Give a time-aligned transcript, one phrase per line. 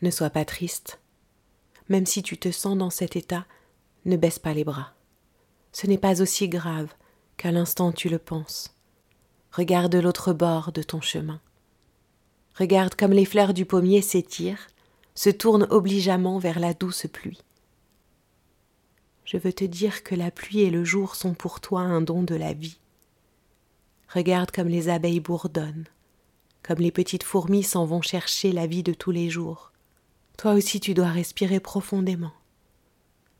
[0.00, 1.00] Ne sois pas triste.
[1.88, 3.46] Même si tu te sens dans cet état,
[4.04, 4.92] ne baisse pas les bras.
[5.72, 6.92] Ce n'est pas aussi grave
[7.36, 8.74] qu'à l'instant tu le penses.
[9.52, 11.40] Regarde l'autre bord de ton chemin.
[12.54, 14.68] Regarde comme les fleurs du pommier s'étirent,
[15.14, 17.40] se tournent obligeamment vers la douce pluie.
[19.24, 22.22] Je veux te dire que la pluie et le jour sont pour toi un don
[22.22, 22.78] de la vie.
[24.08, 25.86] Regarde comme les abeilles bourdonnent,
[26.62, 29.72] comme les petites fourmis s'en vont chercher la vie de tous les jours.
[30.38, 32.30] Toi aussi tu dois respirer profondément,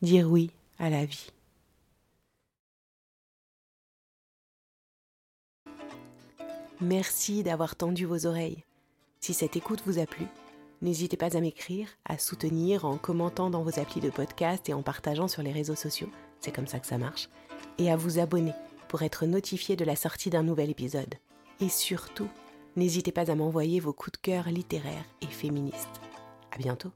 [0.00, 1.30] dire oui à la vie.
[6.80, 8.64] Merci d'avoir tendu vos oreilles.
[9.20, 10.24] Si cette écoute vous a plu,
[10.80, 14.82] n'hésitez pas à m'écrire, à soutenir en commentant dans vos applis de podcast et en
[14.82, 16.08] partageant sur les réseaux sociaux,
[16.40, 17.28] c'est comme ça que ça marche,
[17.76, 18.54] et à vous abonner
[18.88, 21.16] pour être notifié de la sortie d'un nouvel épisode.
[21.60, 22.28] Et surtout,
[22.74, 26.00] n'hésitez pas à m'envoyer vos coups de cœur littéraires et féministes.
[26.58, 26.92] Bientôt.